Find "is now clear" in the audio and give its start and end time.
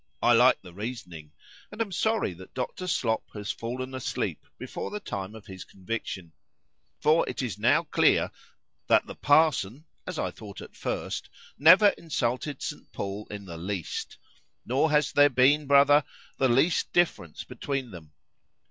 7.43-8.31